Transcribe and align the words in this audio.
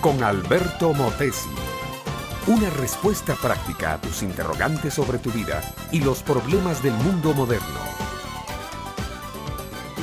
con 0.00 0.22
Alberto 0.22 0.94
Motesi. 0.94 1.50
Una 2.46 2.70
respuesta 2.70 3.34
práctica 3.34 3.94
a 3.94 4.00
tus 4.00 4.22
interrogantes 4.22 4.94
sobre 4.94 5.18
tu 5.18 5.32
vida 5.32 5.62
y 5.90 6.00
los 6.00 6.22
problemas 6.22 6.80
del 6.80 6.92
mundo 6.92 7.34
moderno. 7.34 7.80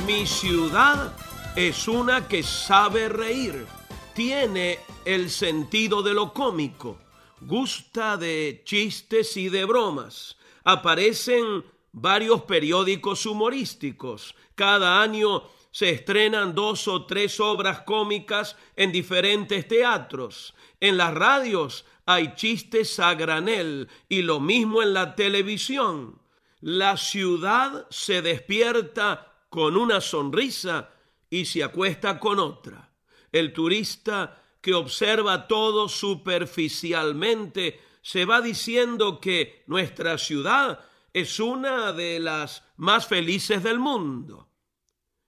Mi 0.06 0.26
ciudad 0.26 1.16
es 1.56 1.88
una 1.88 2.28
que 2.28 2.42
sabe 2.42 3.08
reír. 3.08 3.64
Tiene 4.12 4.78
el 5.06 5.30
sentido 5.30 6.02
de 6.02 6.12
lo 6.12 6.34
cómico. 6.34 6.98
Gusta 7.40 8.18
de 8.18 8.60
chistes 8.66 9.38
y 9.38 9.48
de 9.48 9.64
bromas. 9.64 10.36
Aparecen 10.64 11.64
varios 11.92 12.42
periódicos 12.42 13.24
humorísticos. 13.24 14.34
Cada 14.54 15.00
año 15.00 15.44
se 15.74 15.90
estrenan 15.90 16.54
dos 16.54 16.86
o 16.86 17.04
tres 17.04 17.40
obras 17.40 17.80
cómicas 17.80 18.56
en 18.76 18.92
diferentes 18.92 19.66
teatros. 19.66 20.54
En 20.78 20.96
las 20.96 21.12
radios 21.12 21.84
hay 22.06 22.36
chistes 22.36 23.00
a 23.00 23.14
granel 23.14 23.88
y 24.08 24.22
lo 24.22 24.38
mismo 24.38 24.82
en 24.82 24.94
la 24.94 25.16
televisión. 25.16 26.22
La 26.60 26.96
ciudad 26.96 27.88
se 27.90 28.22
despierta 28.22 29.34
con 29.48 29.76
una 29.76 30.00
sonrisa 30.00 30.90
y 31.28 31.44
se 31.44 31.64
acuesta 31.64 32.20
con 32.20 32.38
otra. 32.38 32.92
El 33.32 33.52
turista 33.52 34.44
que 34.60 34.74
observa 34.74 35.48
todo 35.48 35.88
superficialmente 35.88 37.80
se 38.00 38.24
va 38.24 38.40
diciendo 38.40 39.20
que 39.20 39.64
nuestra 39.66 40.18
ciudad 40.18 40.78
es 41.12 41.40
una 41.40 41.92
de 41.92 42.20
las 42.20 42.62
más 42.76 43.08
felices 43.08 43.64
del 43.64 43.80
mundo. 43.80 44.53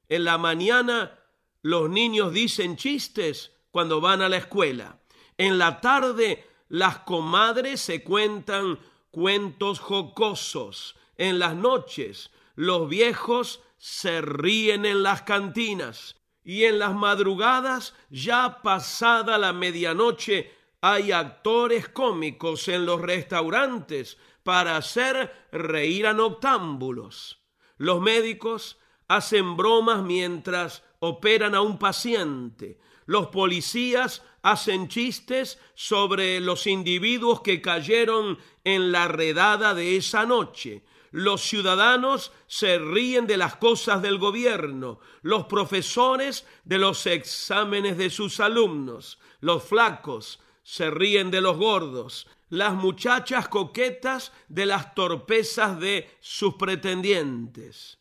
En 0.09 0.24
la 0.24 0.38
mañana 0.38 1.19
los 1.62 1.91
niños 1.91 2.33
dicen 2.33 2.77
chistes 2.77 3.53
cuando 3.70 4.00
van 4.00 4.22
a 4.22 4.28
la 4.28 4.36
escuela. 4.36 5.00
En 5.36 5.58
la 5.58 5.80
tarde 5.80 6.47
las 6.69 7.00
comadres 7.00 7.80
se 7.80 8.03
cuentan 8.03 8.78
cuentos 9.11 9.80
jocosos. 9.80 10.97
En 11.17 11.39
las 11.39 11.55
noches 11.55 12.30
los 12.55 12.89
viejos 12.89 13.61
se 13.78 14.20
ríen 14.20 14.86
en 14.86 15.03
las 15.03 15.22
cantinas. 15.22 16.17
Y 16.45 16.64
en 16.64 16.78
las 16.78 16.95
madrugadas, 16.95 17.95
ya 18.08 18.62
pasada 18.62 19.36
la 19.36 19.52
medianoche, 19.52 20.52
hay 20.80 21.11
actores 21.11 21.89
cómicos 21.89 22.69
en 22.69 22.86
los 22.86 23.00
restaurantes 23.00 24.17
para 24.45 24.77
hacer 24.77 25.48
reír 25.50 26.06
a 26.06 26.12
noctámbulos. 26.12 27.41
Los 27.78 28.00
médicos 28.00 28.78
hacen 29.08 29.56
bromas 29.56 30.02
mientras 30.02 30.82
operan 31.00 31.54
a 31.54 31.60
un 31.60 31.78
paciente. 31.78 32.78
Los 33.06 33.28
policías 33.28 34.22
hacen 34.42 34.88
chistes 34.88 35.58
sobre 35.74 36.40
los 36.40 36.66
individuos 36.66 37.40
que 37.40 37.62
cayeron 37.62 38.38
en 38.64 38.90
la 38.92 39.08
redada 39.08 39.74
de 39.74 39.96
esa 39.96 40.27
noche. 40.27 40.84
Los 41.12 41.42
ciudadanos 41.42 42.32
se 42.46 42.78
ríen 42.78 43.27
de 43.27 43.36
las 43.36 43.56
cosas 43.56 44.02
del 44.02 44.18
gobierno, 44.18 45.00
los 45.22 45.46
profesores 45.46 46.46
de 46.64 46.78
los 46.78 47.06
exámenes 47.06 47.96
de 47.96 48.10
sus 48.10 48.40
alumnos, 48.40 49.18
los 49.40 49.62
flacos 49.62 50.40
se 50.62 50.90
ríen 50.90 51.30
de 51.30 51.40
los 51.40 51.56
gordos, 51.56 52.27
las 52.48 52.74
muchachas 52.74 53.48
coquetas 53.48 54.32
de 54.48 54.66
las 54.66 54.94
torpezas 54.94 55.78
de 55.78 56.10
sus 56.20 56.54
pretendientes. 56.54 57.98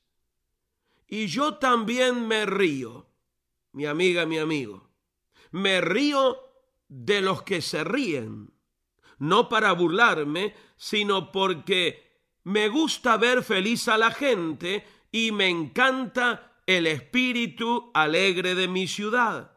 Y 1.08 1.28
yo 1.28 1.56
también 1.56 2.28
me 2.28 2.46
río, 2.46 3.08
mi 3.72 3.86
amiga, 3.86 4.26
mi 4.26 4.38
amigo. 4.38 4.90
Me 5.52 5.82
río 5.82 6.38
de 6.88 7.22
los 7.22 7.44
que 7.44 7.62
se 7.62 7.84
ríen, 7.84 8.54
no 9.20 9.50
para 9.50 9.72
burlarme, 9.74 10.56
sino 10.76 11.32
porque 11.32 12.06
me 12.44 12.70
gusta 12.70 13.18
ver 13.18 13.44
feliz 13.44 13.88
a 13.88 13.98
la 13.98 14.12
gente 14.12 14.86
y 15.12 15.32
me 15.32 15.48
encanta 15.48 16.62
el 16.66 16.88
espíritu 16.88 17.92
alegre 17.94 18.56
de 18.56 18.68
mi 18.68 18.88
ciudad. 18.88 19.52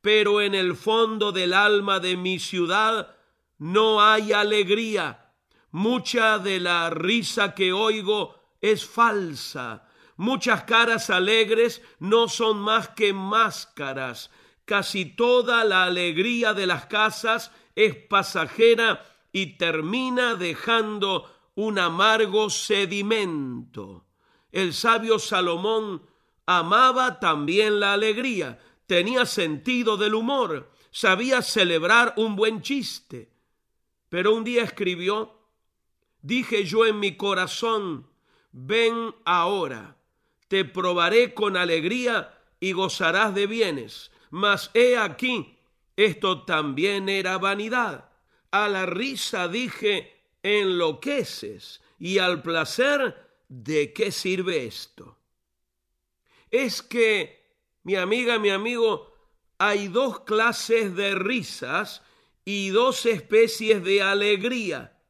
Pero 0.00 0.40
en 0.40 0.54
el 0.54 0.76
fondo 0.76 1.32
del 1.32 1.52
alma 1.52 2.00
de 2.00 2.16
mi 2.16 2.38
ciudad 2.38 3.16
no 3.58 4.02
hay 4.02 4.32
alegría. 4.32 5.32
Mucha 5.70 6.38
de 6.38 6.60
la 6.60 6.90
risa 6.90 7.54
que 7.54 7.72
oigo 7.72 8.34
es 8.60 8.84
falsa, 8.84 9.88
Muchas 10.16 10.64
caras 10.64 11.10
alegres 11.10 11.82
no 11.98 12.28
son 12.28 12.58
más 12.58 12.90
que 12.90 13.12
máscaras. 13.12 14.30
Casi 14.64 15.04
toda 15.04 15.64
la 15.64 15.84
alegría 15.84 16.54
de 16.54 16.66
las 16.66 16.86
casas 16.86 17.50
es 17.74 17.96
pasajera 17.96 19.04
y 19.32 19.56
termina 19.56 20.34
dejando 20.34 21.30
un 21.54 21.78
amargo 21.78 22.50
sedimento. 22.50 24.06
El 24.50 24.74
sabio 24.74 25.18
Salomón 25.18 26.02
amaba 26.46 27.18
también 27.18 27.80
la 27.80 27.94
alegría, 27.94 28.58
tenía 28.86 29.24
sentido 29.24 29.96
del 29.96 30.14
humor, 30.14 30.70
sabía 30.90 31.40
celebrar 31.40 32.12
un 32.16 32.36
buen 32.36 32.60
chiste. 32.60 33.32
Pero 34.10 34.34
un 34.34 34.44
día 34.44 34.62
escribió, 34.62 35.38
dije 36.20 36.64
yo 36.64 36.84
en 36.84 37.00
mi 37.00 37.16
corazón, 37.16 38.10
ven 38.52 39.14
ahora 39.24 39.96
te 40.52 40.66
probaré 40.66 41.32
con 41.32 41.56
alegría 41.56 42.38
y 42.60 42.72
gozarás 42.72 43.34
de 43.34 43.46
bienes. 43.46 44.10
Mas 44.28 44.70
he 44.74 44.98
aquí, 44.98 45.56
esto 45.96 46.44
también 46.44 47.08
era 47.08 47.38
vanidad. 47.38 48.10
A 48.50 48.68
la 48.68 48.84
risa 48.84 49.48
dije, 49.48 50.14
enloqueces, 50.42 51.80
y 51.98 52.18
al 52.18 52.42
placer, 52.42 53.16
¿de 53.48 53.94
qué 53.94 54.12
sirve 54.12 54.66
esto? 54.66 55.16
Es 56.50 56.82
que, 56.82 57.56
mi 57.82 57.96
amiga, 57.96 58.38
mi 58.38 58.50
amigo, 58.50 59.10
hay 59.56 59.88
dos 59.88 60.20
clases 60.20 60.94
de 60.94 61.14
risas 61.14 62.02
y 62.44 62.68
dos 62.68 63.06
especies 63.06 63.82
de 63.82 64.02
alegría. 64.02 65.00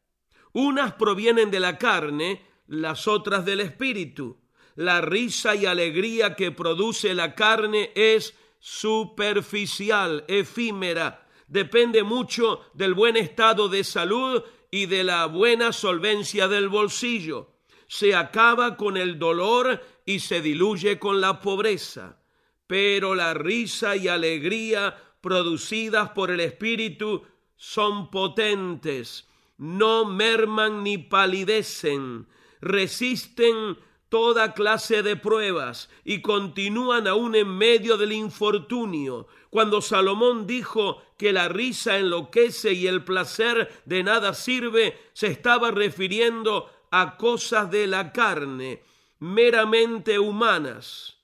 Unas 0.52 0.92
provienen 0.92 1.50
de 1.50 1.58
la 1.58 1.78
carne, 1.78 2.46
las 2.68 3.08
otras 3.08 3.44
del 3.44 3.58
espíritu 3.58 4.41
la 4.74 5.00
risa 5.00 5.54
y 5.54 5.66
alegría 5.66 6.34
que 6.34 6.50
produce 6.50 7.14
la 7.14 7.34
carne 7.34 7.90
es 7.94 8.34
superficial, 8.58 10.24
efímera, 10.28 11.26
depende 11.48 12.02
mucho 12.02 12.60
del 12.74 12.94
buen 12.94 13.16
estado 13.16 13.68
de 13.68 13.84
salud 13.84 14.42
y 14.70 14.86
de 14.86 15.04
la 15.04 15.26
buena 15.26 15.72
solvencia 15.72 16.48
del 16.48 16.68
bolsillo. 16.68 17.50
Se 17.86 18.14
acaba 18.14 18.76
con 18.76 18.96
el 18.96 19.18
dolor 19.18 19.82
y 20.06 20.20
se 20.20 20.40
diluye 20.40 20.98
con 20.98 21.20
la 21.20 21.40
pobreza. 21.40 22.18
Pero 22.66 23.14
la 23.14 23.34
risa 23.34 23.96
y 23.96 24.08
alegría 24.08 24.96
producidas 25.20 26.10
por 26.10 26.30
el 26.30 26.40
Espíritu 26.40 27.22
son 27.56 28.10
potentes, 28.10 29.28
no 29.58 30.04
merman 30.04 30.82
ni 30.82 30.98
palidecen, 30.98 32.26
resisten 32.60 33.76
toda 34.12 34.52
clase 34.52 35.02
de 35.02 35.16
pruebas 35.16 35.88
y 36.04 36.20
continúan 36.20 37.06
aún 37.08 37.34
en 37.34 37.48
medio 37.48 37.96
del 37.96 38.12
infortunio. 38.12 39.26
Cuando 39.48 39.80
Salomón 39.80 40.46
dijo 40.46 41.00
que 41.16 41.32
la 41.32 41.48
risa 41.48 41.96
enloquece 41.96 42.74
y 42.74 42.86
el 42.86 43.04
placer 43.04 43.72
de 43.86 44.02
nada 44.02 44.34
sirve, 44.34 45.00
se 45.14 45.28
estaba 45.28 45.70
refiriendo 45.70 46.70
a 46.90 47.16
cosas 47.16 47.70
de 47.70 47.86
la 47.86 48.12
carne, 48.12 48.82
meramente 49.18 50.18
humanas. 50.18 51.16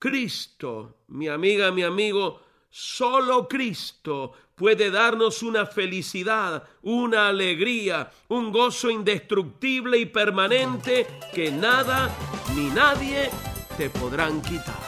Cristo, 0.00 1.04
mi 1.06 1.28
amiga, 1.28 1.70
mi 1.70 1.84
amigo, 1.84 2.42
solo 2.68 3.46
Cristo 3.46 4.32
puede 4.62 4.92
darnos 4.92 5.42
una 5.42 5.66
felicidad, 5.66 6.62
una 6.82 7.26
alegría, 7.26 8.12
un 8.28 8.52
gozo 8.52 8.90
indestructible 8.90 9.98
y 9.98 10.06
permanente 10.06 11.04
que 11.34 11.50
nada 11.50 12.08
ni 12.54 12.66
nadie 12.66 13.28
te 13.76 13.90
podrán 13.90 14.40
quitar. 14.40 14.78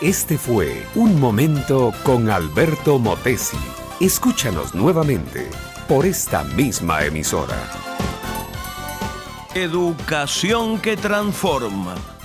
Este 0.00 0.36
fue 0.36 0.84
Un 0.96 1.20
Momento 1.20 1.92
con 2.02 2.28
Alberto 2.30 2.98
Motesi. 2.98 3.56
Escúchanos 4.00 4.74
nuevamente 4.74 5.48
por 5.88 6.04
esta 6.04 6.42
misma 6.42 7.04
emisora. 7.04 7.62
Educación 9.54 10.80
que 10.80 10.96
transforma. 10.96 11.94